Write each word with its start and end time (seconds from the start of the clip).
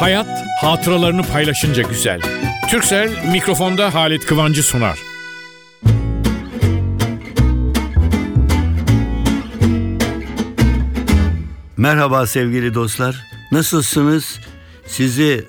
Hayat 0.00 0.28
hatıralarını 0.60 1.22
paylaşınca 1.22 1.82
güzel. 1.82 2.20
Türksel 2.70 3.30
mikrofonda 3.32 3.94
Halit 3.94 4.26
Kıvancı 4.26 4.62
sunar. 4.62 4.98
Merhaba 11.76 12.26
sevgili 12.26 12.74
dostlar. 12.74 13.26
Nasılsınız? 13.52 14.40
Sizi 14.86 15.44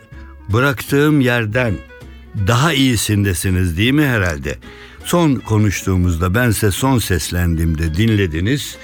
bıraktığım 0.49 1.21
yerden 1.21 1.73
daha 2.47 2.73
iyisindesiniz 2.73 3.77
değil 3.77 3.93
mi 3.93 4.05
herhalde? 4.05 4.57
Son 5.05 5.35
konuştuğumuzda 5.35 6.35
ben 6.35 6.51
size 6.51 6.71
son 6.71 6.99
seslendiğimde 6.99 7.93
dinlediniz. 7.93 8.77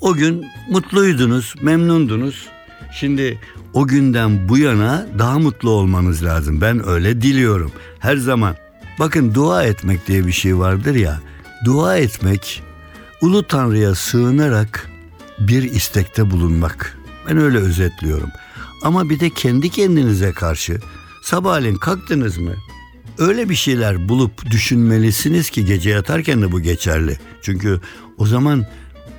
O 0.00 0.14
gün 0.14 0.46
mutluydunuz, 0.70 1.54
memnundunuz. 1.62 2.48
Şimdi 2.92 3.38
o 3.72 3.86
günden 3.86 4.48
bu 4.48 4.58
yana 4.58 5.06
daha 5.18 5.38
mutlu 5.38 5.70
olmanız 5.70 6.24
lazım. 6.24 6.60
Ben 6.60 6.88
öyle 6.88 7.22
diliyorum. 7.22 7.72
Her 7.98 8.16
zaman. 8.16 8.56
Bakın 8.98 9.34
dua 9.34 9.64
etmek 9.64 10.06
diye 10.06 10.26
bir 10.26 10.32
şey 10.32 10.58
vardır 10.58 10.94
ya. 10.94 11.20
Dua 11.64 11.96
etmek 11.96 12.62
Ulu 13.20 13.46
Tanrı'ya 13.46 13.94
sığınarak 13.94 14.90
bir 15.38 15.62
istekte 15.62 16.30
bulunmak. 16.30 16.98
Ben 17.28 17.36
öyle 17.36 17.58
özetliyorum. 17.58 18.30
Ama 18.82 19.10
bir 19.10 19.20
de 19.20 19.30
kendi 19.30 19.70
kendinize 19.70 20.32
karşı 20.32 20.80
sabahleyin 21.22 21.76
kalktınız 21.76 22.38
mı? 22.38 22.54
Öyle 23.18 23.48
bir 23.48 23.54
şeyler 23.54 24.08
bulup 24.08 24.50
düşünmelisiniz 24.50 25.50
ki 25.50 25.64
gece 25.64 25.90
yatarken 25.90 26.42
de 26.42 26.52
bu 26.52 26.60
geçerli. 26.60 27.18
Çünkü 27.42 27.80
o 28.18 28.26
zaman 28.26 28.66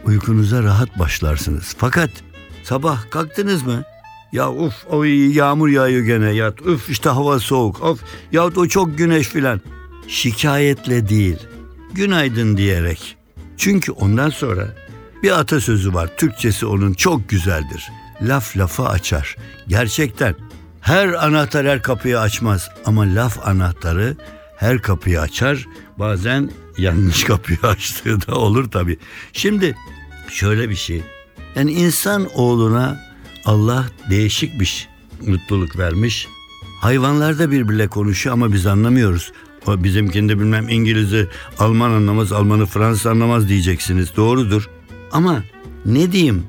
uykunuza 0.05 0.63
rahat 0.63 0.99
başlarsınız. 0.99 1.75
Fakat 1.77 2.09
sabah 2.63 3.09
kalktınız 3.09 3.63
mı? 3.63 3.83
Ya 4.31 4.51
uf 4.51 4.73
o 4.89 5.03
yağmur 5.03 5.69
yağıyor 5.69 6.03
gene 6.03 6.31
yat. 6.31 6.61
Uf 6.61 6.89
işte 6.89 7.09
hava 7.09 7.39
soğuk. 7.39 7.83
Of 7.83 7.99
ya 8.31 8.45
o 8.45 8.67
çok 8.67 8.97
güneş 8.97 9.27
filan. 9.27 9.61
Şikayetle 10.07 11.09
değil. 11.09 11.37
Günaydın 11.93 12.57
diyerek. 12.57 13.17
Çünkü 13.57 13.91
ondan 13.91 14.29
sonra 14.29 14.67
bir 15.23 15.39
atasözü 15.39 15.93
var. 15.93 16.17
Türkçesi 16.17 16.65
onun 16.65 16.93
çok 16.93 17.29
güzeldir. 17.29 17.91
Laf 18.21 18.57
lafı 18.57 18.83
açar. 18.83 19.35
Gerçekten 19.67 20.35
her 20.81 21.07
anahtar 21.07 21.67
her 21.67 21.81
kapıyı 21.81 22.19
açmaz 22.19 22.69
ama 22.85 23.01
laf 23.01 23.47
anahtarı 23.47 24.17
her 24.57 24.81
kapıyı 24.81 25.21
açar. 25.21 25.67
Bazen 25.99 26.51
yanlış 26.77 27.23
kapıyı 27.23 27.59
açtığı 27.63 28.27
da 28.27 28.35
olur 28.35 28.71
tabii. 28.71 28.97
Şimdi 29.33 29.75
şöyle 30.29 30.69
bir 30.69 30.75
şey. 30.75 31.03
Yani 31.55 31.71
insan 31.71 32.27
oğluna 32.35 32.99
Allah 33.45 33.85
değişik 34.09 34.59
bir 34.59 34.89
mutluluk 35.27 35.77
vermiş. 35.77 36.27
Hayvanlar 36.81 37.39
da 37.39 37.51
birbirle 37.51 37.87
konuşuyor 37.87 38.33
ama 38.33 38.53
biz 38.53 38.65
anlamıyoruz. 38.65 39.31
O 39.67 39.83
bizimkinde 39.83 40.39
bilmem 40.39 40.69
İngiliz'i 40.69 41.27
Alman 41.59 41.91
anlamaz, 41.91 42.31
Almanı 42.31 42.65
Fransız 42.65 43.05
anlamaz 43.05 43.49
diyeceksiniz. 43.49 44.15
Doğrudur. 44.15 44.69
Ama 45.11 45.43
ne 45.85 46.11
diyeyim? 46.11 46.43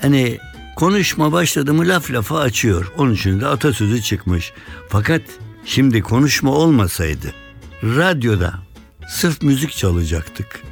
Hani 0.00 0.38
konuşma 0.76 1.32
başladı 1.32 1.74
mı 1.74 1.88
laf 1.88 2.10
lafa 2.10 2.38
açıyor. 2.38 2.92
Onun 2.98 3.14
için 3.14 3.40
de 3.40 3.46
atasözü 3.46 4.02
çıkmış. 4.02 4.52
Fakat 4.88 5.22
şimdi 5.64 6.02
konuşma 6.02 6.50
olmasaydı 6.50 7.32
radyoda 7.82 8.54
sırf 9.08 9.42
müzik 9.42 9.72
çalacaktık. 9.72 10.62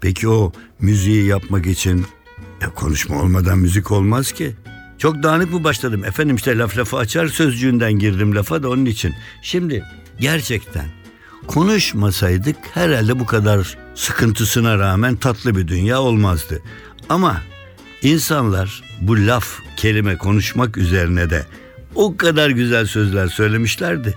Peki 0.00 0.28
o 0.28 0.52
müziği 0.80 1.26
yapmak 1.26 1.66
için 1.66 2.06
e, 2.60 2.66
konuşma 2.74 3.22
olmadan 3.22 3.58
müzik 3.58 3.90
olmaz 3.90 4.32
ki. 4.32 4.54
Çok 4.98 5.22
dağınık 5.22 5.52
mı 5.52 5.64
başladım? 5.64 6.04
Efendim 6.04 6.36
işte 6.36 6.58
laf 6.58 6.78
lafı 6.78 6.96
açar 6.96 7.28
sözcüğünden 7.28 7.92
girdim 7.92 8.34
lafa 8.34 8.62
da 8.62 8.70
onun 8.70 8.84
için. 8.84 9.14
Şimdi 9.42 9.84
gerçekten 10.20 10.84
konuşmasaydık 11.46 12.56
herhalde 12.74 13.20
bu 13.20 13.26
kadar 13.26 13.78
sıkıntısına 13.94 14.78
rağmen 14.78 15.16
tatlı 15.16 15.56
bir 15.56 15.68
dünya 15.68 16.00
olmazdı. 16.00 16.62
Ama 17.08 17.42
insanlar 18.02 18.82
bu 19.00 19.26
laf, 19.26 19.58
kelime 19.76 20.16
konuşmak 20.16 20.76
üzerine 20.76 21.30
de 21.30 21.46
o 21.94 22.16
kadar 22.16 22.50
güzel 22.50 22.86
sözler 22.86 23.26
söylemişlerdi 23.26 24.14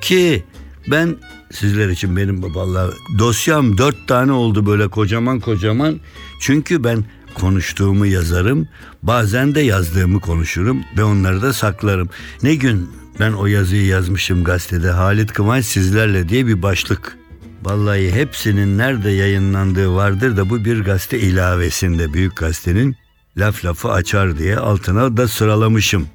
ki 0.00 0.44
ben 0.90 1.16
sizler 1.52 1.88
için 1.88 2.16
benim 2.16 2.54
vallahi 2.54 2.94
dosyam 3.18 3.78
dört 3.78 4.08
tane 4.08 4.32
oldu 4.32 4.66
böyle 4.66 4.88
kocaman 4.88 5.40
kocaman. 5.40 6.00
Çünkü 6.40 6.84
ben 6.84 7.04
konuştuğumu 7.40 8.06
yazarım. 8.06 8.68
Bazen 9.02 9.54
de 9.54 9.60
yazdığımı 9.60 10.20
konuşurum 10.20 10.84
ve 10.96 11.04
onları 11.04 11.42
da 11.42 11.52
saklarım. 11.52 12.10
Ne 12.42 12.54
gün 12.54 12.90
ben 13.20 13.32
o 13.32 13.46
yazıyı 13.46 13.86
yazmışım 13.86 14.44
gazetede 14.44 14.90
Halit 14.90 15.32
Kıvanç 15.32 15.64
sizlerle 15.64 16.28
diye 16.28 16.46
bir 16.46 16.62
başlık. 16.62 17.18
Vallahi 17.62 18.12
hepsinin 18.12 18.78
nerede 18.78 19.10
yayınlandığı 19.10 19.94
vardır 19.94 20.36
da 20.36 20.50
bu 20.50 20.64
bir 20.64 20.80
gazete 20.80 21.18
ilavesinde 21.18 22.12
büyük 22.12 22.36
gazetenin 22.36 22.96
laf 23.36 23.64
lafı 23.64 23.92
açar 23.92 24.38
diye 24.38 24.58
altına 24.58 25.16
da 25.16 25.28
sıralamışım. 25.28 26.06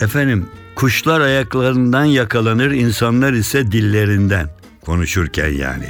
Efendim 0.00 0.46
kuşlar 0.74 1.20
ayaklarından 1.20 2.04
yakalanır 2.04 2.70
insanlar 2.70 3.32
ise 3.32 3.72
dillerinden 3.72 4.48
konuşurken 4.84 5.48
yani. 5.48 5.86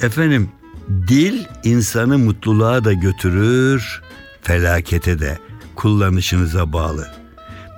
Efendim 0.00 0.48
dil 0.88 1.44
insanı 1.64 2.18
mutluluğa 2.18 2.84
da 2.84 2.92
götürür 2.92 4.02
felakete 4.42 5.18
de 5.18 5.38
kullanışınıza 5.74 6.72
bağlı. 6.72 7.08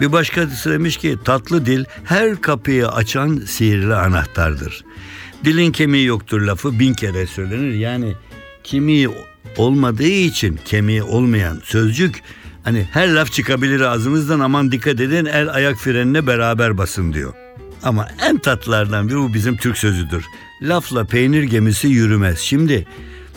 Bir 0.01 0.13
başkası 0.13 0.71
demiş 0.71 0.97
ki 0.97 1.19
tatlı 1.25 1.67
dil 1.67 1.85
her 2.05 2.41
kapıyı 2.41 2.89
açan 2.89 3.43
sihirli 3.47 3.95
anahtardır. 3.95 4.85
Dilin 5.45 5.73
kemiği 5.73 6.07
yoktur 6.07 6.41
lafı 6.41 6.79
bin 6.79 6.95
kere 6.95 7.27
söylenir. 7.27 7.75
Yani 7.75 8.15
kemiği 8.65 9.09
olmadığı 9.57 10.03
için 10.03 10.59
kemiği 10.65 11.03
olmayan 11.03 11.61
sözcük 11.65 12.23
hani 12.63 12.89
her 12.93 13.09
laf 13.09 13.33
çıkabilir 13.33 13.81
ağzınızdan 13.81 14.41
aman 14.41 14.73
dikkat 14.73 15.01
edin 15.01 15.25
el 15.25 15.53
ayak 15.53 15.77
frenine 15.77 16.27
beraber 16.27 16.79
basın 16.79 17.13
diyor. 17.13 17.44
Ama 17.85 18.09
en 18.21 18.39
tatlılardan 18.39 19.09
biri 19.09 19.17
bu 19.17 19.35
bizim 19.35 19.57
Türk 19.57 19.79
sözüdür. 19.79 20.25
Lafla 20.63 21.05
peynir 21.05 21.43
gemisi 21.43 21.89
yürümez. 21.89 22.39
Şimdi 22.39 22.87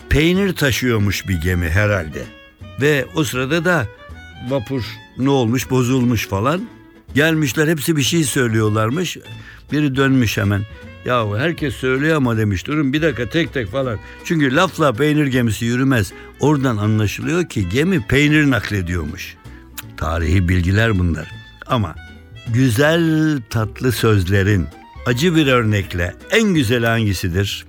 peynir 0.08 0.52
taşıyormuş 0.52 1.28
bir 1.28 1.40
gemi 1.40 1.68
herhalde. 1.68 2.24
Ve 2.80 3.06
o 3.14 3.24
sırada 3.24 3.64
da 3.64 3.86
vapur 4.48 4.84
ne 5.18 5.30
olmuş 5.30 5.70
bozulmuş 5.70 6.26
falan. 6.26 6.68
Gelmişler 7.14 7.68
hepsi 7.68 7.96
bir 7.96 8.02
şey 8.02 8.24
söylüyorlarmış. 8.24 9.16
Biri 9.72 9.96
dönmüş 9.96 10.36
hemen. 10.36 10.62
Ya 11.04 11.38
herkes 11.38 11.74
söylüyor 11.74 12.16
ama 12.16 12.36
demiş 12.36 12.66
durun 12.66 12.92
bir 12.92 13.02
dakika 13.02 13.28
tek 13.28 13.52
tek 13.52 13.68
falan. 13.68 13.98
Çünkü 14.24 14.56
lafla 14.56 14.92
peynir 14.92 15.26
gemisi 15.26 15.64
yürümez. 15.64 16.12
Oradan 16.40 16.76
anlaşılıyor 16.76 17.48
ki 17.48 17.68
gemi 17.68 18.06
peynir 18.06 18.50
naklediyormuş. 18.50 19.36
Tarihi 19.96 20.48
bilgiler 20.48 20.98
bunlar. 20.98 21.30
Ama 21.66 21.94
güzel 22.48 23.40
tatlı 23.50 23.92
sözlerin 23.92 24.66
acı 25.06 25.36
bir 25.36 25.46
örnekle 25.46 26.14
en 26.30 26.54
güzel 26.54 26.84
hangisidir? 26.84 27.66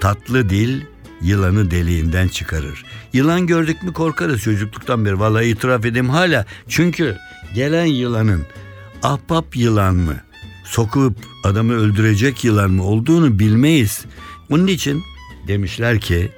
Tatlı 0.00 0.48
dil 0.50 0.80
yılanı 1.22 1.70
deliğinden 1.70 2.28
çıkarır. 2.28 2.84
Yılan 3.12 3.46
gördük 3.46 3.82
mü 3.82 3.92
korkarız 3.92 4.40
çocukluktan 4.40 5.04
beri. 5.04 5.20
Vallahi 5.20 5.46
itiraf 5.46 5.84
edeyim 5.84 6.10
hala. 6.10 6.46
Çünkü 6.68 7.16
gelen 7.54 7.86
yılanın 7.86 8.42
ahbap 9.02 9.56
yılan 9.56 9.94
mı, 9.94 10.16
sokup 10.64 11.16
adamı 11.44 11.72
öldürecek 11.72 12.44
yılan 12.44 12.70
mı 12.70 12.84
olduğunu 12.84 13.38
bilmeyiz. 13.38 14.04
Onun 14.50 14.66
için 14.66 15.02
demişler 15.48 16.00
ki 16.00 16.30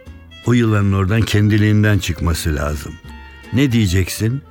o 0.47 0.53
yılanın 0.53 0.93
oradan 0.93 1.23
kendiliğinden 1.23 1.99
çıkması 1.99 2.55
lazım. 2.57 2.95
Ne 3.53 3.73
diyeceksin? 3.73 4.43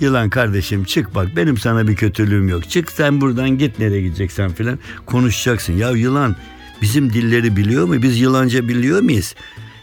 Yılan 0.00 0.30
kardeşim 0.30 0.84
çık 0.84 1.14
bak 1.14 1.28
benim 1.36 1.56
sana 1.56 1.88
bir 1.88 1.96
kötülüğüm 1.96 2.48
yok. 2.48 2.70
Çık 2.70 2.90
sen 2.90 3.20
buradan 3.20 3.58
git 3.58 3.78
nereye 3.78 4.02
gideceksen 4.02 4.52
filan 4.52 4.78
konuşacaksın. 5.06 5.72
Ya 5.72 5.90
yılan 5.90 6.36
bizim 6.82 7.12
dilleri 7.12 7.56
biliyor 7.56 7.86
mu? 7.86 8.02
Biz 8.02 8.20
yılanca 8.20 8.68
biliyor 8.68 9.00
muyuz? 9.00 9.34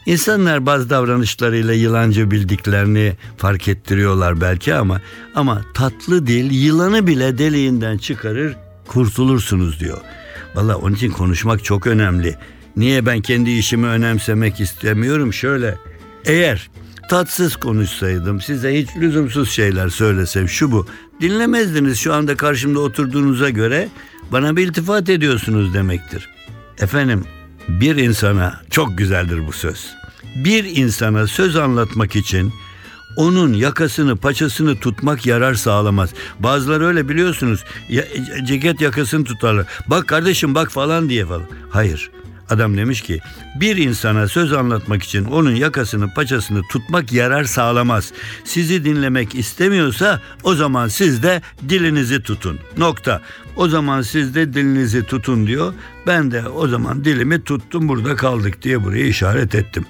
İnsanlar 0.06 0.66
bazı 0.66 0.90
davranışlarıyla 0.90 1.74
yılancı 1.74 2.32
bildiklerini 2.32 3.14
fark 3.38 3.68
ettiriyorlar 3.68 4.42
belki 4.42 4.74
ama 4.74 5.02
ama 5.36 5.62
tatlı 5.74 6.28
dil 6.28 6.52
yılanı 6.52 7.08
bile 7.08 7.38
deliğinden 7.38 7.98
çıkarır 7.98 8.56
kurtulursunuz 8.88 9.80
diyor. 9.80 9.98
Valla 10.56 10.78
onun 10.78 10.96
için 10.96 11.12
konuşmak 11.12 11.64
çok 11.64 11.88
önemli. 11.88 12.36
Niye 12.76 13.06
ben 13.06 13.22
kendi 13.22 13.52
işimi 13.52 13.88
önemsemek 13.88 14.60
istemiyorum? 14.60 15.34
Şöyle 15.34 15.76
eğer 16.26 16.70
tatsız 17.08 17.56
konuşsaydım 17.56 18.42
size 18.42 18.82
hiç 18.82 18.90
lüzumsuz 18.98 19.52
şeyler 19.52 19.90
söylesem 19.90 20.50
şu 20.50 20.72
bu 20.72 20.88
dinlemezdiniz 21.22 22.00
şu 22.00 22.14
anda 22.14 22.38
karşımda 22.38 22.80
oturduğunuza 22.80 23.50
göre 23.50 23.90
bana 24.32 24.58
bir 24.58 24.68
iltifat 24.68 25.10
ediyorsunuz 25.10 25.74
demektir. 25.74 26.30
Efendim 26.80 27.24
bir 27.68 27.96
insana 27.96 28.62
çok 28.70 28.98
güzeldir 28.98 29.48
bu 29.48 29.52
söz. 29.52 29.94
Bir 30.36 30.64
insana 30.64 31.28
söz 31.28 31.56
anlatmak 31.56 32.16
için 32.16 32.54
onun 33.16 33.54
yakasını 33.54 34.18
paçasını 34.18 34.80
tutmak 34.80 35.26
yarar 35.26 35.54
sağlamaz. 35.54 36.10
Bazıları 36.40 36.86
öyle 36.86 37.10
biliyorsunuz 37.10 37.64
ya, 37.90 38.04
ceket 38.46 38.82
yakasını 38.82 39.24
tutarlar. 39.24 39.66
Bak 39.88 40.08
kardeşim 40.08 40.56
bak 40.56 40.72
falan 40.72 41.10
diye 41.10 41.26
falan. 41.26 41.48
Hayır 41.70 42.12
Adam 42.50 42.78
demiş 42.78 43.02
ki 43.02 43.20
bir 43.56 43.78
insana 43.78 44.28
söz 44.28 44.54
anlatmak 44.54 45.04
için 45.04 45.26
onun 45.26 45.56
yakasını 45.56 46.14
paçasını 46.14 46.62
tutmak 46.72 47.14
yarar 47.14 47.44
sağlamaz. 47.44 48.12
Sizi 48.44 48.86
dinlemek 48.86 49.36
istemiyorsa 49.36 50.22
o 50.44 50.56
zaman 50.56 50.88
siz 50.88 51.24
de 51.24 51.42
dilinizi 51.70 52.22
tutun. 52.22 52.60
Nokta. 52.78 53.22
O 53.56 53.68
zaman 53.68 54.02
siz 54.02 54.36
de 54.36 54.54
dilinizi 54.54 55.04
tutun 55.04 55.48
diyor. 55.48 55.74
Ben 56.08 56.32
de 56.32 56.48
o 56.48 56.68
zaman 56.68 57.06
dilimi 57.06 57.44
tuttum 57.44 57.88
burada 57.88 58.16
kaldık 58.16 58.62
diye 58.62 58.84
buraya 58.84 59.06
işaret 59.06 59.56
ettim. 59.56 59.86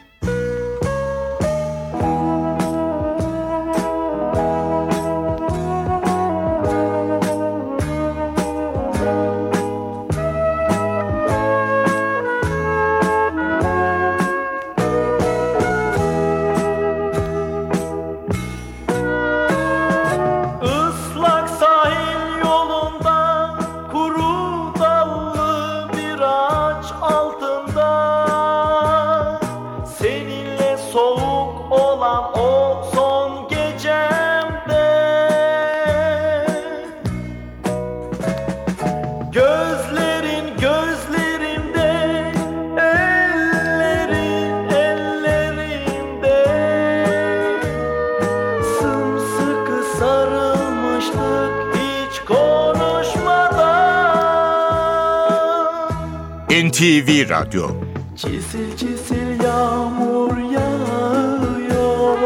NTV 56.97 57.29
Radyo. 57.29 57.67
Çisil 58.15 58.77
çisil 58.77 59.43
yağmur 59.43 60.37
yağıyor. 60.37 62.17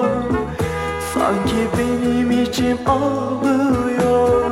Sanki 1.13 1.68
benim 1.77 2.31
içim 2.31 2.77
ağlıyor. 2.85 4.51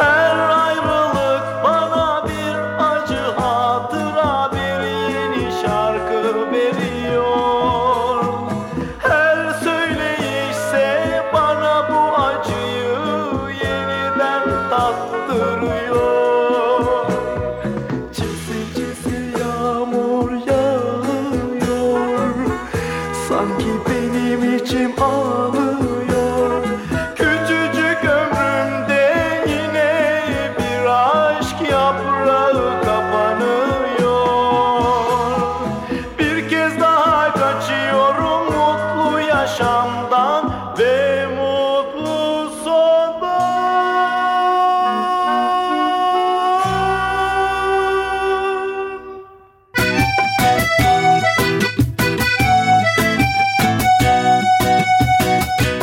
Her 0.00 0.36
ayrılık 0.38 1.64
bana 1.64 2.28
bir 2.28 2.56
acı 2.84 3.22
hatıra 3.36 4.50
Bir 4.52 4.80
yeni 5.14 5.52
şarkı 5.62 6.52
veriyor 6.52 7.51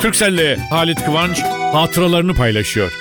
Türkcell'le 0.10 0.58
Halit 0.70 1.06
Kıvanç 1.06 1.42
hatıralarını 1.74 2.34
paylaşıyor. 2.34 2.92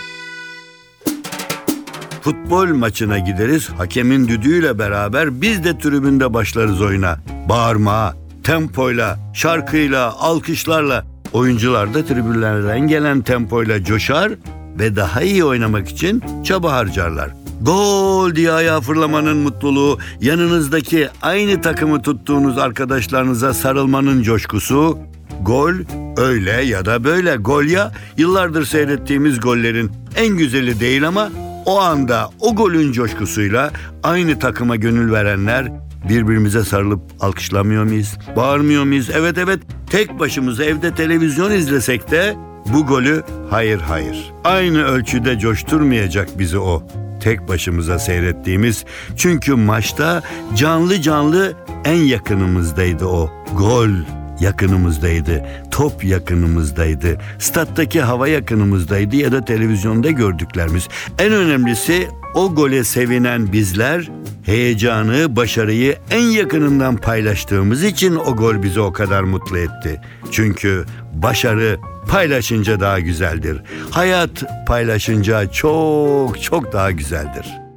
Futbol 2.22 2.69
maçına 2.69 3.19
gideriz. 3.19 3.69
Hakemin 3.69 4.28
düdüğüyle 4.28 4.78
beraber 4.78 5.40
biz 5.40 5.64
de 5.64 5.78
tribünde 5.78 6.34
başlarız 6.34 6.81
oyuna. 6.81 7.19
Bağırma, 7.49 8.14
tempoyla, 8.44 9.19
şarkıyla, 9.34 10.12
alkışlarla. 10.12 11.05
Oyuncular 11.32 11.94
da 11.94 12.05
tribünlerden 12.05 12.81
gelen 12.81 13.20
tempoyla 13.20 13.84
coşar 13.84 14.32
ve 14.78 14.96
daha 14.96 15.22
iyi 15.22 15.44
oynamak 15.44 15.88
için 15.88 16.22
çaba 16.44 16.72
harcarlar. 16.72 17.31
Gol 17.62 18.34
diye 18.34 18.52
ayağa 18.52 18.81
fırlamanın 18.81 19.37
mutluluğu, 19.37 19.99
yanınızdaki 20.20 21.08
aynı 21.22 21.60
takımı 21.60 22.02
tuttuğunuz 22.02 22.58
arkadaşlarınıza 22.58 23.55
sarılmanın 23.55 24.22
coşkusu, 24.22 24.99
Gol 25.43 25.73
öyle 26.17 26.50
ya 26.50 26.85
da 26.85 27.05
böyle 27.05 27.37
gol 27.37 27.64
ya 27.64 27.93
yıllardır 28.17 28.64
seyrettiğimiz 28.64 29.40
gollerin 29.40 29.93
en 30.17 30.37
güzeli 30.37 30.81
değil 30.81 31.08
ama 31.08 31.31
o 31.67 31.81
anda 31.81 32.31
o 32.40 32.55
golün 32.55 32.93
coşkusuyla 32.93 33.70
aynı 34.02 34.38
takıma 34.38 34.76
gönül 34.76 35.12
verenler 35.12 35.73
birbirimize 36.08 36.64
sarılıp 36.64 37.00
alkışlamıyor 37.20 37.85
muyuz? 37.85 38.19
Bağırmıyor 38.37 38.85
muyuz? 38.85 39.11
Evet 39.14 39.38
evet 39.38 39.61
tek 39.90 40.19
başımıza 40.19 40.64
evde 40.64 40.94
televizyon 40.94 41.50
izlesek 41.50 42.11
de 42.11 42.37
bu 42.67 42.87
golü 42.87 43.23
hayır 43.50 43.81
hayır. 43.81 44.32
Aynı 44.44 44.84
ölçüde 44.84 45.38
coşturmayacak 45.38 46.38
bizi 46.38 46.58
o 46.58 46.82
tek 47.20 47.49
başımıza 47.49 47.99
seyrettiğimiz 47.99 48.84
çünkü 49.17 49.55
maçta 49.55 50.23
canlı 50.56 51.00
canlı 51.00 51.52
en 51.84 51.96
yakınımızdaydı 51.96 53.06
o 53.06 53.31
gol 53.56 53.91
yakınımızdaydı. 54.40 55.44
Top 55.70 56.05
yakınımızdaydı. 56.05 57.19
Stat'taki 57.38 58.00
hava 58.00 58.29
yakınımızdaydı 58.29 59.17
ya 59.17 59.32
da 59.32 59.44
televizyonda 59.44 60.11
gördüklerimiz. 60.11 60.88
En 61.19 61.32
önemlisi 61.32 62.08
o 62.34 62.55
gole 62.55 62.84
sevinen 62.84 63.53
bizler 63.53 64.10
heyecanı, 64.46 65.36
başarıyı 65.36 65.96
en 66.10 66.22
yakınından 66.22 66.96
paylaştığımız 66.96 67.84
için 67.84 68.17
o 68.17 68.36
gol 68.36 68.62
bizi 68.62 68.81
o 68.81 68.93
kadar 68.93 69.22
mutlu 69.22 69.58
etti. 69.58 70.01
Çünkü 70.31 70.84
başarı 71.15 71.79
paylaşınca 72.08 72.81
daha 72.81 73.01
güzeldir. 73.01 73.62
Hayat 73.91 74.67
paylaşınca 74.67 75.51
çok 75.51 76.43
çok 76.43 76.72
daha 76.72 76.91
güzeldir. 76.91 77.68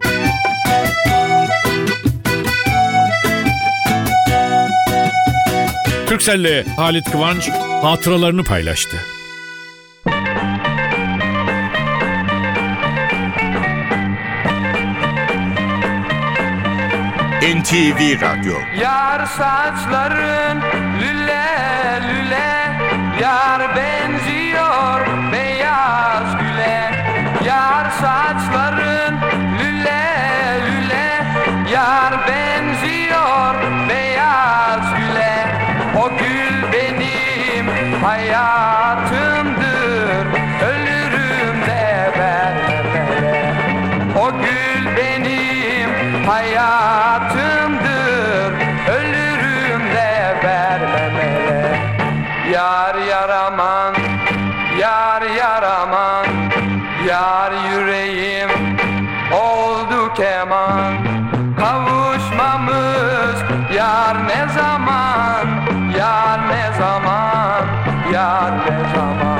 Türkcell'le 6.21 6.65
Halit 6.77 7.11
Kıvanç 7.11 7.49
hatıralarını 7.81 8.43
paylaştı. 8.43 8.97
NTV 17.41 18.21
Radyo 18.21 18.53
Yar 18.81 19.25
saçların 19.25 20.61
lüle 21.01 21.45
lüle 22.07 22.79
Yar 23.21 23.75
benziyor 23.75 24.00
yar 68.41 68.53
ne 68.57 68.95
zaman 68.95 69.39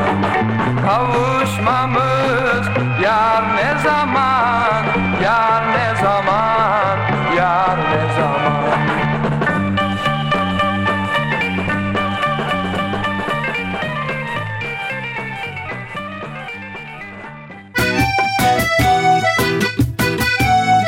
Kavuşmamız 0.86 2.68
yar 3.04 3.56
ne 3.56 3.80
zaman 3.84 4.86
Yar 5.24 5.64
ne 5.72 6.02
zaman 6.04 6.98
Yar 7.38 7.78
ne 7.78 8.14
zaman 8.16 8.62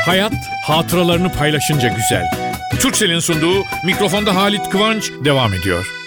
Hayat 0.05 0.33
hatıralarını 0.65 1.31
paylaşınca 1.31 1.87
güzel. 1.87 2.31
Türksel'in 2.79 3.19
sunduğu 3.19 3.63
mikrofonda 3.85 4.35
Halit 4.35 4.69
Kıvanç 4.69 5.11
devam 5.25 5.53
ediyor. 5.53 6.02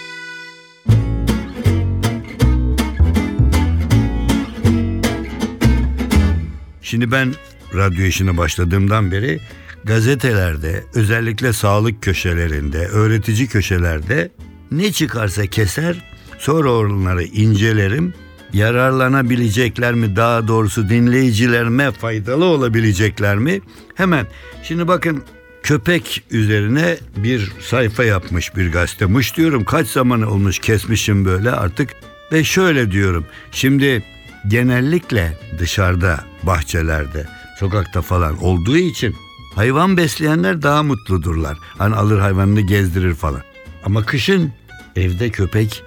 Şimdi 6.87 7.11
ben 7.11 7.33
radyo 7.75 8.05
işine 8.05 8.37
başladığımdan 8.37 9.11
beri 9.11 9.39
gazetelerde 9.83 10.83
özellikle 10.93 11.53
sağlık 11.53 12.03
köşelerinde, 12.03 12.87
öğretici 12.87 13.47
köşelerde 13.47 14.31
ne 14.71 14.91
çıkarsa 14.91 15.45
keser 15.45 16.03
sonra 16.37 16.71
onları 16.71 17.23
incelerim. 17.23 18.13
Yararlanabilecekler 18.53 19.93
mi 19.93 20.15
daha 20.15 20.47
doğrusu 20.47 20.89
dinleyicilerime 20.89 21.91
faydalı 21.91 22.45
olabilecekler 22.45 23.37
mi? 23.37 23.61
Hemen 23.95 24.27
şimdi 24.63 24.87
bakın 24.87 25.23
köpek 25.63 26.23
üzerine 26.31 26.97
bir 27.17 27.51
sayfa 27.61 28.03
yapmış 28.03 28.55
bir 28.55 28.71
gazete. 28.71 29.05
Muş 29.05 29.37
diyorum 29.37 29.63
kaç 29.63 29.87
zaman 29.87 30.21
olmuş 30.21 30.59
kesmişim 30.59 31.25
böyle 31.25 31.51
artık 31.51 31.89
ve 32.31 32.43
şöyle 32.43 32.91
diyorum. 32.91 33.25
Şimdi 33.51 34.03
genellikle 34.47 35.37
dışarıda, 35.59 36.19
bahçelerde, 36.43 37.27
sokakta 37.59 38.01
falan 38.01 38.43
olduğu 38.43 38.77
için 38.77 39.15
hayvan 39.55 39.97
besleyenler 39.97 40.61
daha 40.61 40.83
mutludurlar. 40.83 41.57
Hani 41.77 41.95
alır 41.95 42.19
hayvanını 42.19 42.61
gezdirir 42.61 43.13
falan. 43.13 43.41
Ama 43.85 44.05
kışın 44.05 44.51
evde 44.95 45.29
köpek 45.29 45.83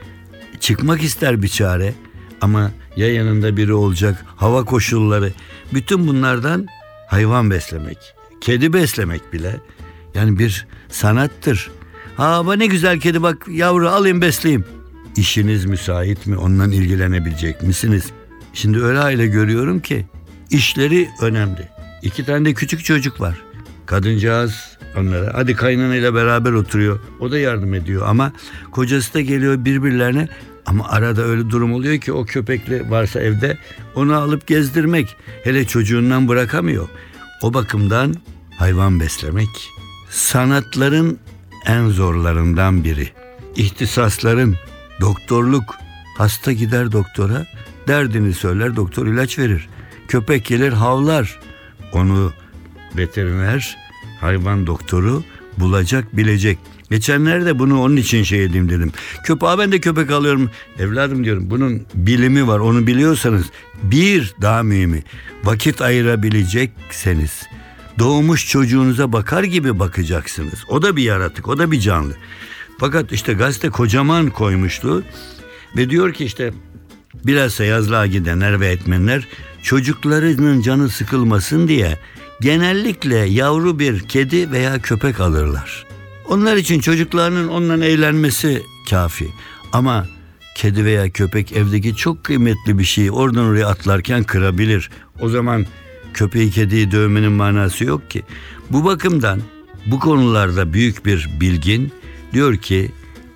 çıkmak 0.60 1.02
ister 1.02 1.42
bir 1.42 1.48
çare 1.48 1.94
ama 2.40 2.70
ya 2.96 3.14
yanında 3.14 3.56
biri 3.56 3.74
olacak, 3.74 4.24
hava 4.36 4.64
koşulları, 4.64 5.32
bütün 5.74 6.06
bunlardan 6.06 6.66
hayvan 7.06 7.50
beslemek, 7.50 7.98
kedi 8.40 8.72
beslemek 8.72 9.32
bile 9.32 9.60
yani 10.14 10.38
bir 10.38 10.66
sanattır. 10.88 11.70
Ha 12.16 12.56
ne 12.56 12.66
güzel 12.66 13.00
kedi 13.00 13.22
bak 13.22 13.48
yavru 13.48 13.88
alayım 13.88 14.20
besleyeyim. 14.20 14.64
İşiniz 15.16 15.64
müsait 15.64 16.26
mi? 16.26 16.36
Ondan 16.36 16.70
ilgilenebilecek 16.70 17.62
misiniz? 17.62 18.12
Şimdi 18.54 18.82
öyle 18.82 18.98
aile 18.98 19.26
görüyorum 19.26 19.80
ki 19.80 20.06
işleri 20.50 21.08
önemli. 21.20 21.68
İki 22.02 22.24
tane 22.24 22.44
de 22.44 22.54
küçük 22.54 22.84
çocuk 22.84 23.20
var. 23.20 23.34
Kadıncağız 23.86 24.78
onlara 24.96 25.34
hadi 25.34 25.54
kaynanayla 25.54 26.14
beraber 26.14 26.52
oturuyor. 26.52 27.00
O 27.20 27.30
da 27.30 27.38
yardım 27.38 27.74
ediyor 27.74 28.02
ama 28.06 28.32
kocası 28.72 29.14
da 29.14 29.20
geliyor 29.20 29.64
birbirlerine 29.64 30.28
ama 30.66 30.88
arada 30.88 31.22
öyle 31.22 31.50
durum 31.50 31.72
oluyor 31.72 31.98
ki 31.98 32.12
o 32.12 32.24
köpekli 32.24 32.90
varsa 32.90 33.20
evde 33.20 33.58
onu 33.94 34.16
alıp 34.16 34.46
gezdirmek 34.46 35.16
hele 35.44 35.66
çocuğundan 35.66 36.28
bırakamıyor. 36.28 36.88
O 37.42 37.54
bakımdan 37.54 38.14
hayvan 38.58 39.00
beslemek 39.00 39.70
sanatların 40.10 41.18
en 41.66 41.88
zorlarından 41.88 42.84
biri. 42.84 43.08
İhtisasların 43.56 44.56
doktorluk 45.00 45.74
hasta 46.18 46.52
gider 46.52 46.92
doktora 46.92 47.46
derdini 47.90 48.34
söyler 48.34 48.76
doktor 48.76 49.06
ilaç 49.06 49.38
verir. 49.38 49.68
Köpek 50.08 50.44
gelir 50.44 50.72
havlar. 50.72 51.38
Onu 51.92 52.32
veteriner 52.96 53.76
hayvan 54.20 54.66
doktoru 54.66 55.22
bulacak 55.58 56.16
bilecek. 56.16 56.58
Geçenlerde 56.90 57.58
bunu 57.58 57.82
onun 57.82 57.96
için 57.96 58.22
şey 58.22 58.44
edeyim 58.44 58.68
dedim. 58.68 58.92
Köpeğe 59.24 59.58
ben 59.58 59.72
de 59.72 59.80
köpek 59.80 60.10
alıyorum. 60.10 60.50
Evladım 60.78 61.24
diyorum 61.24 61.50
bunun 61.50 61.82
bilimi 61.94 62.46
var 62.46 62.58
onu 62.58 62.86
biliyorsanız 62.86 63.46
bir 63.82 64.34
daha 64.42 64.62
mühimi 64.62 65.02
vakit 65.44 65.82
ayırabilecekseniz 65.82 67.42
doğmuş 67.98 68.48
çocuğunuza 68.48 69.12
bakar 69.12 69.44
gibi 69.44 69.78
bakacaksınız. 69.78 70.64
O 70.68 70.82
da 70.82 70.96
bir 70.96 71.02
yaratık 71.02 71.48
o 71.48 71.58
da 71.58 71.70
bir 71.70 71.80
canlı. 71.80 72.14
Fakat 72.78 73.12
işte 73.12 73.32
gazete 73.32 73.70
kocaman 73.70 74.30
koymuştu 74.30 75.04
ve 75.76 75.90
diyor 75.90 76.12
ki 76.12 76.24
işte 76.24 76.52
bilhassa 77.14 77.64
yazlığa 77.64 78.06
gidenler 78.06 78.60
ve 78.60 78.68
etmenler 78.68 79.26
çocuklarının 79.62 80.62
canı 80.62 80.88
sıkılmasın 80.88 81.68
diye 81.68 81.98
genellikle 82.40 83.16
yavru 83.16 83.78
bir 83.78 84.00
kedi 84.00 84.50
veya 84.50 84.78
köpek 84.78 85.20
alırlar. 85.20 85.86
Onlar 86.28 86.56
için 86.56 86.80
çocuklarının 86.80 87.48
onunla 87.48 87.84
eğlenmesi 87.84 88.62
kafi. 88.90 89.28
Ama 89.72 90.06
kedi 90.54 90.84
veya 90.84 91.10
köpek 91.10 91.52
evdeki 91.52 91.96
çok 91.96 92.24
kıymetli 92.24 92.78
bir 92.78 92.84
şeyi 92.84 93.10
oradan 93.10 93.44
oraya 93.44 93.66
atlarken 93.66 94.24
kırabilir. 94.24 94.90
O 95.20 95.28
zaman 95.28 95.66
köpeği 96.14 96.50
kediyi 96.50 96.90
dövmenin 96.90 97.32
manası 97.32 97.84
yok 97.84 98.10
ki. 98.10 98.22
Bu 98.70 98.84
bakımdan 98.84 99.40
bu 99.86 99.98
konularda 99.98 100.72
büyük 100.72 101.06
bir 101.06 101.28
bilgin 101.40 101.92
diyor 102.32 102.56
ki 102.56 102.90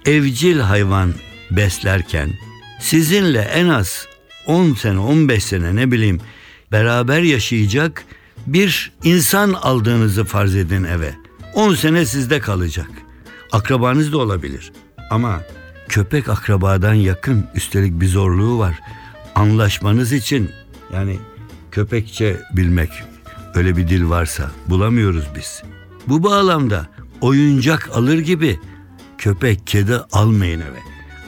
evcil 0.06 0.58
hayvan 0.58 1.14
beslerken 1.50 2.30
sizinle 2.84 3.40
en 3.40 3.68
az 3.68 4.06
10 4.46 4.74
sene 4.74 4.98
15 4.98 5.44
sene 5.44 5.76
ne 5.76 5.90
bileyim 5.90 6.20
beraber 6.72 7.22
yaşayacak 7.22 8.04
bir 8.46 8.92
insan 9.04 9.52
aldığınızı 9.52 10.24
farz 10.24 10.56
edin 10.56 10.84
eve. 10.84 11.14
10 11.54 11.74
sene 11.74 12.06
sizde 12.06 12.40
kalacak. 12.40 12.90
Akrabanız 13.52 14.12
da 14.12 14.18
olabilir. 14.18 14.72
Ama 15.10 15.42
köpek 15.88 16.28
akrabadan 16.28 16.94
yakın 16.94 17.46
üstelik 17.54 18.00
bir 18.00 18.08
zorluğu 18.08 18.58
var. 18.58 18.80
Anlaşmanız 19.34 20.12
için 20.12 20.50
yani 20.92 21.18
köpekçe 21.70 22.40
bilmek 22.52 22.90
öyle 23.54 23.76
bir 23.76 23.88
dil 23.88 24.08
varsa 24.08 24.50
bulamıyoruz 24.68 25.24
biz. 25.36 25.62
Bu 26.06 26.22
bağlamda 26.22 26.86
oyuncak 27.20 27.90
alır 27.92 28.18
gibi 28.18 28.60
köpek 29.18 29.66
kedi 29.66 29.96
almayın 30.12 30.60
eve. 30.60 30.80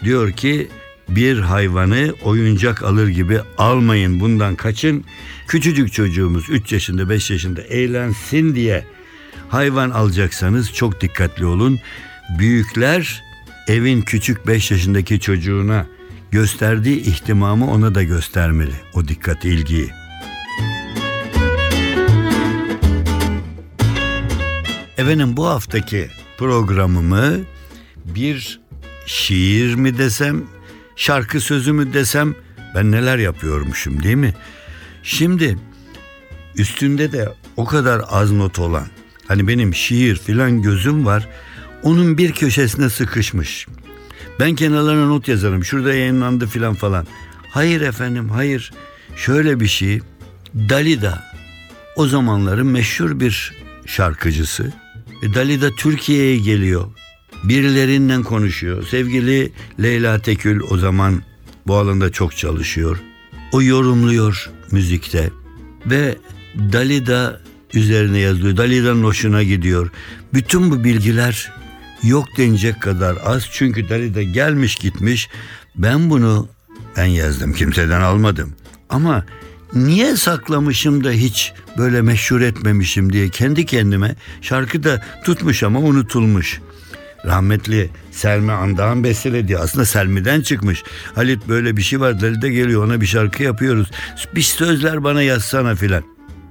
Diyor 0.04 0.32
ki 0.32 0.68
bir 1.08 1.38
hayvanı 1.38 2.14
oyuncak 2.22 2.82
alır 2.82 3.08
gibi 3.08 3.40
almayın 3.58 4.20
bundan 4.20 4.54
kaçın. 4.54 5.04
Küçücük 5.48 5.92
çocuğumuz 5.92 6.50
3 6.50 6.72
yaşında 6.72 7.08
5 7.08 7.30
yaşında 7.30 7.62
eğlensin 7.62 8.54
diye 8.54 8.84
hayvan 9.48 9.90
alacaksanız 9.90 10.72
çok 10.72 11.00
dikkatli 11.00 11.46
olun. 11.46 11.78
Büyükler 12.38 13.22
evin 13.68 14.02
küçük 14.02 14.46
5 14.46 14.70
yaşındaki 14.70 15.20
çocuğuna 15.20 15.86
gösterdiği 16.30 17.00
ihtimamı 17.00 17.70
ona 17.70 17.94
da 17.94 18.02
göstermeli. 18.02 18.74
O 18.94 19.08
dikkati 19.08 19.48
ilgiyi. 19.48 19.90
Efendim 24.98 25.36
bu 25.36 25.46
haftaki 25.46 26.08
programımı 26.38 27.36
bir 28.04 28.60
şiir 29.06 29.74
mi 29.74 29.98
desem, 29.98 30.42
şarkı 30.96 31.40
sözü 31.40 31.72
mü 31.72 31.92
desem 31.92 32.34
ben 32.74 32.92
neler 32.92 33.18
yapıyormuşum 33.18 34.02
değil 34.02 34.16
mi? 34.16 34.34
Şimdi 35.02 35.58
üstünde 36.56 37.12
de 37.12 37.28
o 37.56 37.64
kadar 37.64 38.02
az 38.08 38.32
not 38.32 38.58
olan 38.58 38.86
hani 39.28 39.48
benim 39.48 39.74
şiir 39.74 40.16
filan 40.16 40.62
gözüm 40.62 41.06
var 41.06 41.28
onun 41.82 42.18
bir 42.18 42.32
köşesine 42.32 42.90
sıkışmış. 42.90 43.66
Ben 44.40 44.54
kenarlarına 44.54 45.06
not 45.06 45.28
yazarım 45.28 45.64
şurada 45.64 45.94
yayınlandı 45.94 46.46
filan 46.46 46.74
falan. 46.74 47.06
Hayır 47.50 47.80
efendim 47.80 48.28
hayır 48.28 48.72
şöyle 49.16 49.60
bir 49.60 49.66
şey 49.66 50.00
Dalida 50.54 51.24
o 51.96 52.06
zamanların 52.06 52.66
meşhur 52.66 53.20
bir 53.20 53.54
şarkıcısı. 53.86 54.72
E, 55.22 55.34
Dalida 55.34 55.70
Türkiye'ye 55.70 56.38
geliyor. 56.38 56.86
Birilerinden 57.44 58.22
konuşuyor. 58.22 58.86
Sevgili 58.86 59.52
Leyla 59.82 60.18
Tekül 60.18 60.60
o 60.70 60.78
zaman 60.78 61.22
bu 61.66 61.76
alanda 61.76 62.12
çok 62.12 62.36
çalışıyor. 62.36 62.98
O 63.52 63.62
yorumluyor 63.62 64.50
müzikte 64.70 65.30
ve 65.86 66.16
Dalida 66.72 67.40
üzerine 67.74 68.18
yazıyor. 68.18 68.56
Dalida'nın 68.56 69.02
hoşuna 69.02 69.42
gidiyor. 69.42 69.90
Bütün 70.34 70.70
bu 70.70 70.84
bilgiler 70.84 71.52
yok 72.02 72.26
denecek 72.36 72.82
kadar 72.82 73.16
az. 73.24 73.48
Çünkü 73.52 73.88
Dalida 73.88 74.22
gelmiş 74.22 74.74
gitmiş. 74.74 75.28
Ben 75.76 76.10
bunu 76.10 76.48
ben 76.96 77.04
yazdım 77.04 77.52
kimseden 77.52 78.00
almadım. 78.00 78.52
Ama 78.88 79.24
niye 79.74 80.16
saklamışım 80.16 81.04
da 81.04 81.10
hiç 81.10 81.52
böyle 81.78 82.02
meşhur 82.02 82.40
etmemişim 82.40 83.12
diye 83.12 83.28
kendi 83.28 83.66
kendime 83.66 84.14
şarkı 84.42 84.84
da 84.84 85.04
tutmuş 85.24 85.62
ama 85.62 85.78
unutulmuş. 85.78 86.60
Rahmetli 87.26 87.90
Selmi 88.10 88.52
Andağ'ın 88.52 89.04
bestelediği 89.04 89.58
aslında 89.58 89.84
Selmi'den 89.84 90.40
çıkmış. 90.40 90.82
Halit 91.14 91.48
böyle 91.48 91.76
bir 91.76 91.82
şey 91.82 92.00
var 92.00 92.20
Dalide 92.20 92.50
geliyor 92.50 92.84
ona 92.84 93.00
bir 93.00 93.06
şarkı 93.06 93.42
yapıyoruz. 93.42 93.90
Bir 94.34 94.42
sözler 94.42 95.04
bana 95.04 95.22
yazsana 95.22 95.74
filan. 95.74 96.02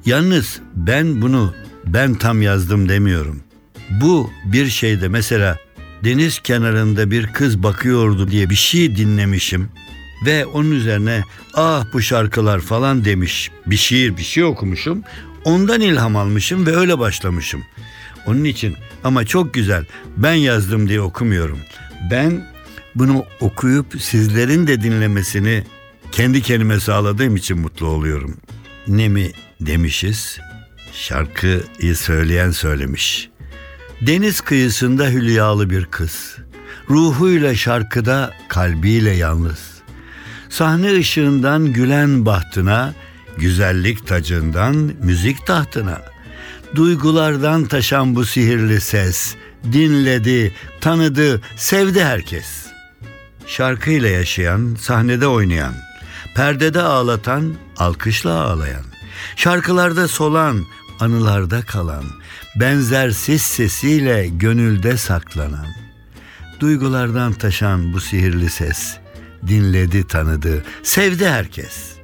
Yalnız 0.05 0.59
ben 0.75 1.21
bunu 1.21 1.53
ben 1.85 2.13
tam 2.13 2.41
yazdım 2.41 2.89
demiyorum. 2.89 3.39
Bu 3.89 4.31
bir 4.45 4.67
şeyde 4.67 5.07
mesela 5.07 5.57
deniz 6.03 6.39
kenarında 6.39 7.11
bir 7.11 7.27
kız 7.27 7.63
bakıyordu 7.63 8.27
diye 8.27 8.49
bir 8.49 8.55
şey 8.55 8.95
dinlemişim 8.95 9.69
ve 10.25 10.45
onun 10.45 10.71
üzerine 10.71 11.23
ah 11.53 11.85
bu 11.93 12.01
şarkılar 12.01 12.59
falan 12.59 13.05
demiş 13.05 13.51
bir 13.65 13.77
şiir 13.77 14.17
bir 14.17 14.23
şey 14.23 14.43
okumuşum. 14.43 15.03
Ondan 15.43 15.81
ilham 15.81 16.15
almışım 16.15 16.65
ve 16.65 16.75
öyle 16.75 16.99
başlamışım. 16.99 17.63
Onun 18.25 18.43
için 18.43 18.75
ama 19.03 19.25
çok 19.25 19.53
güzel. 19.53 19.85
Ben 20.17 20.33
yazdım 20.33 20.89
diye 20.89 21.01
okumuyorum. 21.01 21.59
Ben 22.11 22.47
bunu 22.95 23.25
okuyup 23.39 24.01
sizlerin 24.01 24.67
de 24.67 24.81
dinlemesini 24.81 25.63
kendi 26.11 26.41
kendime 26.41 26.79
sağladığım 26.79 27.35
için 27.35 27.59
mutlu 27.59 27.87
oluyorum. 27.87 28.37
Ne 28.87 29.09
mi 29.09 29.31
demişiz? 29.61 30.37
Şarkıyı 30.93 31.95
söyleyen 31.95 32.51
söylemiş. 32.51 33.29
Deniz 34.01 34.41
kıyısında 34.41 35.07
hülyalı 35.07 35.69
bir 35.69 35.85
kız. 35.85 36.37
Ruhuyla 36.89 37.55
şarkıda, 37.55 38.33
kalbiyle 38.47 39.11
yalnız. 39.11 39.75
Sahne 40.49 40.93
ışığından 40.93 41.73
gülen 41.73 42.25
bahtına, 42.25 42.93
güzellik 43.37 44.07
tacından 44.07 44.91
müzik 45.03 45.45
tahtına. 45.45 46.14
Duygulardan 46.75 47.65
taşan 47.65 48.15
bu 48.15 48.25
sihirli 48.25 48.81
ses, 48.81 49.35
dinledi, 49.71 50.53
tanıdı, 50.81 51.41
sevdi 51.55 52.03
herkes. 52.03 52.65
Şarkıyla 53.47 54.09
yaşayan, 54.09 54.77
sahnede 54.79 55.27
oynayan, 55.27 55.73
perdede 56.35 56.81
ağlatan, 56.81 57.53
alkışla 57.77 58.41
ağlayan, 58.41 58.83
şarkılarda 59.35 60.07
solan, 60.07 60.65
anılarda 60.99 61.61
kalan, 61.61 62.03
benzersiz 62.59 63.41
sesiyle 63.41 64.27
gönülde 64.27 64.97
saklanan, 64.97 65.67
duygulardan 66.59 67.33
taşan 67.33 67.93
bu 67.93 67.99
sihirli 67.99 68.49
ses, 68.49 68.97
dinledi 69.47 70.07
tanıdı, 70.07 70.63
sevdi 70.83 71.27
herkes. 71.27 71.95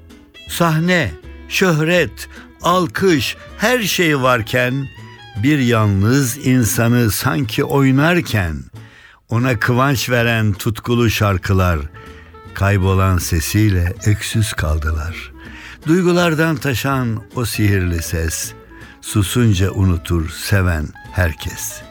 Sahne, 0.50 1.12
şöhret, 1.50 2.30
alkış, 2.64 3.38
her 3.58 3.82
şey 3.82 4.22
varken, 4.22 4.88
bir 5.44 5.60
yalnız 5.60 6.48
insanı 6.48 7.12
sanki 7.12 7.64
oynarken, 7.64 8.64
ona 9.30 9.60
kıvanç 9.60 10.10
veren 10.10 10.54
tutkulu 10.54 11.10
şarkılar, 11.10 11.80
kaybolan 12.54 13.18
sesiyle 13.18 13.94
öksüz 14.06 14.54
kaldılar. 14.54 15.32
Duygulardan 15.88 16.56
taşan 16.56 17.24
o 17.36 17.46
sihirli 17.46 18.04
ses, 18.04 18.54
susunca 19.02 19.72
unutur 19.72 20.30
seven 20.30 20.88
herkes. 21.12 21.82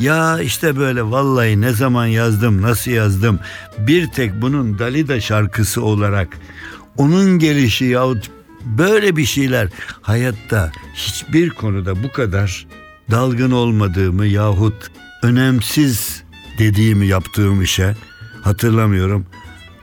Ya 0.00 0.40
işte 0.40 0.76
böyle 0.76 1.02
vallahi 1.02 1.60
ne 1.60 1.72
zaman 1.72 2.06
yazdım, 2.06 2.62
nasıl 2.62 2.90
yazdım, 2.90 3.40
bir 3.78 4.10
tek 4.10 4.42
bunun 4.42 4.78
Dalida 4.78 5.20
şarkısı 5.20 5.82
olarak 5.82 6.28
onun 6.96 7.38
gelişi 7.38 7.84
yahut 7.84 8.30
böyle 8.64 9.16
bir 9.16 9.24
şeyler 9.24 9.68
hayatta 10.02 10.72
hiçbir 10.94 11.50
konuda 11.50 12.02
bu 12.02 12.12
kadar 12.12 12.66
dalgın 13.10 13.50
olmadığımı 13.50 14.26
yahut 14.26 14.90
önemsiz 15.22 16.22
dediğimi 16.58 17.06
yaptığım 17.06 17.62
işe 17.62 17.96
hatırlamıyorum. 18.42 19.26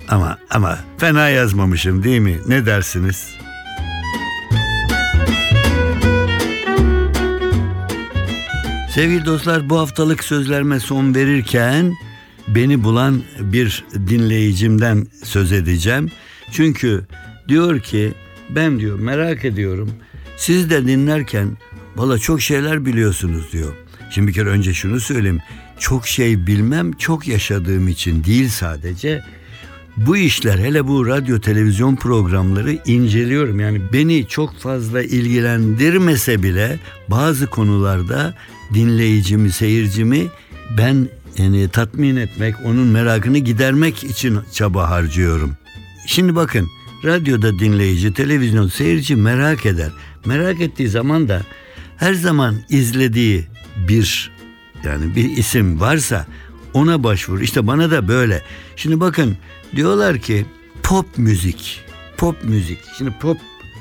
Ama 0.07 0.37
ama 0.49 0.79
fena 0.97 1.29
yazmamışım 1.29 2.03
değil 2.03 2.19
mi? 2.19 2.37
Ne 2.47 2.65
dersiniz? 2.65 3.27
Sevgili 8.93 9.25
dostlar 9.25 9.69
bu 9.69 9.79
haftalık 9.79 10.23
sözlerime 10.23 10.79
son 10.79 11.15
verirken 11.15 11.95
beni 12.47 12.83
bulan 12.83 13.21
bir 13.39 13.85
dinleyicimden 13.93 15.07
söz 15.23 15.51
edeceğim. 15.51 16.09
Çünkü 16.51 17.05
diyor 17.47 17.79
ki 17.79 18.13
ben 18.49 18.79
diyor 18.79 18.99
merak 18.99 19.45
ediyorum. 19.45 19.89
Siz 20.37 20.69
de 20.69 20.87
dinlerken 20.87 21.57
valla 21.95 22.19
çok 22.19 22.41
şeyler 22.41 22.85
biliyorsunuz 22.85 23.51
diyor. 23.51 23.73
Şimdi 24.09 24.27
bir 24.27 24.33
kere 24.33 24.49
önce 24.49 24.73
şunu 24.73 24.99
söyleyeyim. 24.99 25.39
Çok 25.79 26.07
şey 26.07 26.47
bilmem 26.47 26.91
çok 26.91 27.27
yaşadığım 27.27 27.87
için 27.87 28.23
değil 28.23 28.49
sadece. 28.49 29.23
Bu 29.97 30.17
işler 30.17 30.59
hele 30.59 30.87
bu 30.87 31.07
radyo 31.07 31.39
televizyon 31.39 31.95
programları 31.95 32.77
inceliyorum. 32.85 33.59
Yani 33.59 33.81
beni 33.93 34.27
çok 34.27 34.59
fazla 34.59 35.03
ilgilendirmese 35.03 36.43
bile 36.43 36.79
bazı 37.07 37.47
konularda 37.47 38.33
dinleyicimi, 38.73 39.51
seyircimi 39.51 40.27
ben 40.77 41.07
yani 41.37 41.69
tatmin 41.69 42.15
etmek, 42.15 42.55
onun 42.65 42.87
merakını 42.87 43.37
gidermek 43.37 44.03
için 44.03 44.39
çaba 44.53 44.89
harcıyorum. 44.89 45.57
Şimdi 46.07 46.35
bakın 46.35 46.67
radyoda 47.05 47.59
dinleyici, 47.59 48.13
televizyon 48.13 48.67
seyirci 48.67 49.15
merak 49.15 49.65
eder. 49.65 49.91
Merak 50.25 50.61
ettiği 50.61 50.89
zaman 50.89 51.27
da 51.27 51.41
her 51.97 52.13
zaman 52.13 52.55
izlediği 52.69 53.47
bir 53.87 54.31
yani 54.83 55.15
bir 55.15 55.37
isim 55.37 55.79
varsa 55.79 56.25
ona 56.73 57.03
başvur. 57.03 57.41
İşte 57.41 57.67
bana 57.67 57.91
da 57.91 58.07
böyle. 58.07 58.43
Şimdi 58.75 58.99
bakın 58.99 59.37
diyorlar 59.75 60.17
ki 60.17 60.45
pop 60.83 61.17
müzik. 61.17 61.81
Pop 62.17 62.43
müzik. 62.43 62.79
Şimdi 62.97 63.11
pop 63.21 63.37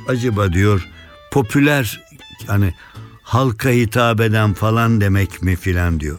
acaba 0.09 0.53
diyor 0.53 0.89
popüler 1.31 2.05
hani 2.47 2.75
halka 3.23 3.71
hitap 3.71 4.21
eden 4.21 4.53
falan 4.53 5.01
demek 5.01 5.43
mi 5.43 5.57
filan 5.57 6.01
diyor. 6.01 6.19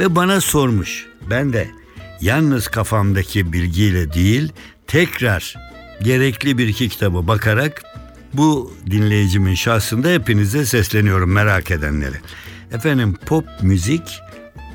Ve 0.00 0.14
bana 0.14 0.40
sormuş. 0.40 1.06
Ben 1.30 1.52
de 1.52 1.70
yalnız 2.20 2.68
kafamdaki 2.68 3.52
bilgiyle 3.52 4.12
değil 4.12 4.52
tekrar 4.86 5.71
gerekli 6.02 6.58
bir 6.58 6.68
iki 6.68 6.88
kitabı 6.88 7.26
bakarak 7.26 7.82
bu 8.34 8.76
dinleyicimin 8.90 9.54
şahsında 9.54 10.08
hepinize 10.08 10.66
sesleniyorum 10.66 11.32
merak 11.32 11.70
edenlere. 11.70 12.20
Efendim 12.72 13.14
pop 13.26 13.44
müzik 13.62 14.20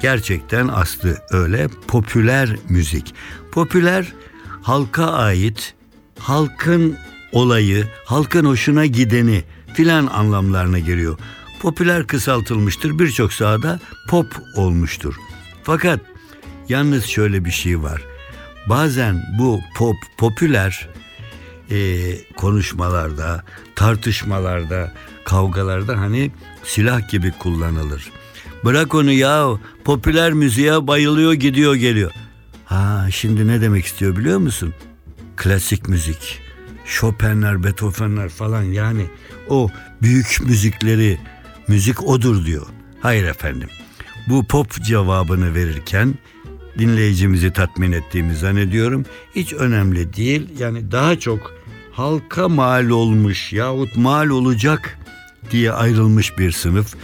gerçekten 0.01 0.67
aslı 0.67 1.17
öyle 1.31 1.67
popüler 1.87 2.49
müzik. 2.69 3.13
Popüler 3.51 4.13
halka 4.61 5.05
ait, 5.05 5.73
halkın 6.19 6.97
olayı, 7.31 7.87
halkın 8.05 8.45
hoşuna 8.45 8.85
gideni 8.85 9.43
filan 9.73 10.07
anlamlarına 10.07 10.79
geliyor. 10.79 11.19
Popüler 11.61 12.07
kısaltılmıştır 12.07 12.99
birçok 12.99 13.33
sahada 13.33 13.79
pop 14.09 14.35
olmuştur. 14.55 15.15
Fakat 15.63 15.99
yalnız 16.69 17.05
şöyle 17.05 17.45
bir 17.45 17.51
şey 17.51 17.81
var. 17.81 18.01
Bazen 18.69 19.23
bu 19.39 19.59
pop 19.75 19.95
popüler 20.17 20.89
e, 21.71 21.77
konuşmalarda, 22.35 23.43
tartışmalarda, 23.75 24.93
kavgalarda 25.25 25.99
hani 25.99 26.31
silah 26.63 27.09
gibi 27.09 27.31
kullanılır. 27.31 28.11
Bırak 28.65 28.95
onu 28.95 29.11
ya 29.11 29.49
popüler 29.83 30.33
müziğe 30.33 30.87
bayılıyor 30.87 31.33
gidiyor 31.33 31.75
geliyor. 31.75 32.11
Ha 32.65 33.07
şimdi 33.11 33.47
ne 33.47 33.61
demek 33.61 33.85
istiyor 33.85 34.15
biliyor 34.17 34.37
musun? 34.37 34.73
Klasik 35.35 35.87
müzik. 35.87 36.39
Chopin'ler, 36.85 37.63
Beethoven'ler 37.63 38.29
falan 38.29 38.63
yani 38.63 39.05
o 39.49 39.69
büyük 40.01 40.37
müzikleri 40.45 41.19
müzik 41.67 42.03
odur 42.03 42.45
diyor. 42.45 42.65
Hayır 43.01 43.23
efendim. 43.23 43.69
Bu 44.29 44.43
pop 44.43 44.83
cevabını 44.83 45.55
verirken 45.55 46.15
dinleyicimizi 46.79 47.53
tatmin 47.53 47.91
ettiğimi 47.91 48.35
zannediyorum. 48.35 49.05
Hiç 49.35 49.53
önemli 49.53 50.13
değil. 50.13 50.49
Yani 50.59 50.91
daha 50.91 51.19
çok 51.19 51.56
halka 51.97 52.49
mal 52.49 52.89
olmuş 52.89 53.53
yahut 53.53 53.95
mal 53.95 54.29
olacak 54.29 54.99
diye 55.51 55.71
ayrılmış 55.71 56.37
bir 56.37 56.51
sınıf. 56.51 56.95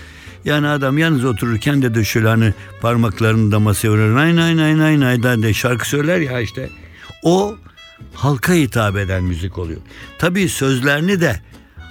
Yani 0.46 0.68
adam 0.68 0.98
yalnız 0.98 1.26
otururken 1.26 1.82
de 1.82 1.96
de 1.96 2.04
şöyle 2.06 2.28
hani 2.28 2.54
parmaklarını 2.82 3.52
da 3.52 3.60
masaya 3.60 3.90
vurur. 3.90 4.16
Nay 4.16 4.36
nay 4.36 4.58
nay 4.58 4.78
nay 4.78 5.02
nay 5.02 5.24
de 5.24 5.54
şarkı 5.54 5.90
söyler 5.90 6.20
ya 6.20 6.40
işte. 6.40 6.70
O 7.24 7.56
halka 8.14 8.54
hitap 8.54 8.98
eden 8.98 9.24
müzik 9.24 9.58
oluyor. 9.58 9.82
Tabii 10.18 10.50
sözlerini 10.50 11.22
de 11.22 11.42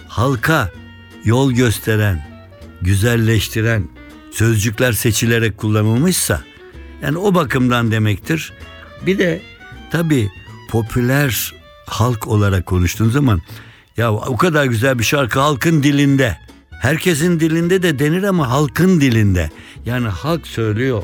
halka 0.08 0.70
yol 1.24 1.52
gösteren, 1.52 2.26
güzelleştiren 2.82 3.88
sözcükler 4.30 4.92
seçilerek 4.92 5.58
kullanılmışsa 5.58 6.42
yani 7.02 7.18
o 7.18 7.34
bakımdan 7.34 7.90
demektir. 7.90 8.52
Bir 9.06 9.18
de 9.18 9.42
tabii 9.90 10.30
popüler 10.70 11.61
halk 11.86 12.28
olarak 12.28 12.66
konuştuğun 12.66 13.10
zaman 13.10 13.40
ya 13.96 14.12
o 14.12 14.36
kadar 14.36 14.64
güzel 14.64 14.98
bir 14.98 15.04
şarkı 15.04 15.40
halkın 15.40 15.82
dilinde. 15.82 16.38
Herkesin 16.70 17.40
dilinde 17.40 17.82
de 17.82 17.98
denir 17.98 18.22
ama 18.22 18.50
halkın 18.50 19.00
dilinde. 19.00 19.50
Yani 19.86 20.08
halk 20.08 20.46
söylüyor. 20.46 21.02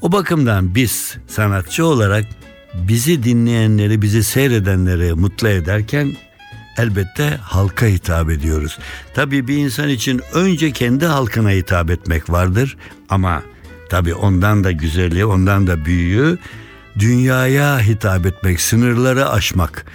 O 0.00 0.12
bakımdan 0.12 0.74
biz 0.74 1.16
sanatçı 1.28 1.86
olarak 1.86 2.24
bizi 2.74 3.22
dinleyenleri, 3.22 4.02
bizi 4.02 4.24
seyredenleri 4.24 5.14
mutlu 5.14 5.48
ederken 5.48 6.16
elbette 6.78 7.38
halka 7.42 7.86
hitap 7.86 8.30
ediyoruz. 8.30 8.78
Tabii 9.14 9.48
bir 9.48 9.56
insan 9.56 9.88
için 9.88 10.20
önce 10.34 10.72
kendi 10.72 11.06
halkına 11.06 11.50
hitap 11.50 11.90
etmek 11.90 12.30
vardır 12.30 12.76
ama 13.08 13.42
tabii 13.90 14.14
ondan 14.14 14.64
da 14.64 14.72
güzeli, 14.72 15.24
ondan 15.24 15.66
da 15.66 15.84
büyüğü 15.84 16.38
dünyaya 16.98 17.80
hitap 17.80 18.26
etmek, 18.26 18.60
sınırları 18.60 19.30
aşmak. 19.30 19.86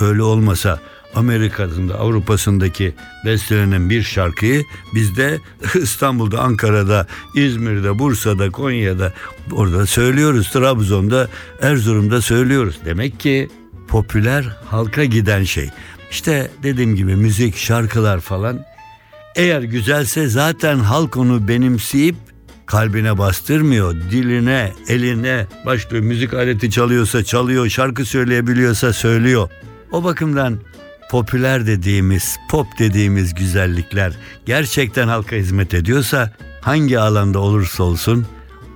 Öyle 0.00 0.22
olmasa 0.22 0.80
Amerika'sında, 1.14 1.94
Avrupa'sındaki 1.94 2.94
bestelenen 3.26 3.90
bir 3.90 4.02
şarkıyı 4.02 4.64
bizde 4.94 5.38
İstanbul'da, 5.82 6.40
Ankara'da, 6.40 7.06
İzmir'de, 7.34 7.98
Bursa'da, 7.98 8.50
Konya'da 8.50 9.12
orada 9.52 9.86
söylüyoruz. 9.86 10.50
Trabzon'da, 10.50 11.28
Erzurum'da 11.62 12.20
söylüyoruz. 12.20 12.78
Demek 12.84 13.20
ki 13.20 13.48
popüler 13.88 14.56
halka 14.66 15.04
giden 15.04 15.44
şey. 15.44 15.70
İşte 16.10 16.50
dediğim 16.62 16.96
gibi 16.96 17.16
müzik, 17.16 17.56
şarkılar 17.56 18.20
falan 18.20 18.64
eğer 19.36 19.62
güzelse 19.62 20.28
zaten 20.28 20.78
halk 20.78 21.16
onu 21.16 21.48
benimseyip 21.48 22.16
kalbine 22.66 23.18
bastırmıyor. 23.18 23.94
Diline, 24.10 24.72
eline 24.88 25.46
başlıyor. 25.66 26.04
Müzik 26.04 26.34
aleti 26.34 26.70
çalıyorsa 26.70 27.24
çalıyor, 27.24 27.68
şarkı 27.68 28.04
söyleyebiliyorsa 28.04 28.92
söylüyor. 28.92 29.50
O 29.92 30.04
bakımdan 30.04 30.58
popüler 31.10 31.66
dediğimiz, 31.66 32.36
pop 32.50 32.66
dediğimiz 32.78 33.34
güzellikler 33.34 34.12
gerçekten 34.46 35.08
halka 35.08 35.36
hizmet 35.36 35.74
ediyorsa 35.74 36.32
hangi 36.60 36.98
alanda 36.98 37.38
olursa 37.38 37.82
olsun 37.82 38.26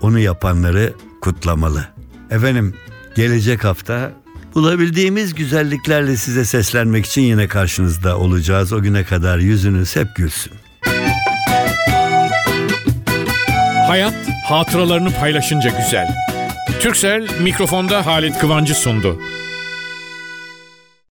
onu 0.01 0.19
yapanları 0.19 0.93
kutlamalı. 1.21 1.89
Efendim 2.31 2.75
gelecek 3.17 3.65
hafta 3.65 4.13
bulabildiğimiz 4.55 5.35
güzelliklerle 5.35 6.17
size 6.17 6.45
seslenmek 6.45 7.07
için 7.07 7.23
yine 7.23 7.49
karşınızda 7.49 8.19
olacağız. 8.19 8.73
O 8.73 8.83
güne 8.83 9.05
kadar 9.05 9.39
yüzünüz 9.39 9.97
hep 9.97 10.17
gülsün. 10.17 10.53
Hayat 13.87 14.15
hatıralarını 14.45 15.11
paylaşınca 15.11 15.71
güzel. 15.85 16.09
Türksel 16.81 17.29
mikrofonda 17.41 18.07
Halit 18.07 18.39
Kıvancı 18.39 18.75
sundu. 18.75 19.21